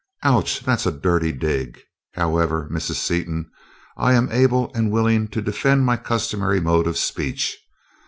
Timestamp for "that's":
0.61-0.87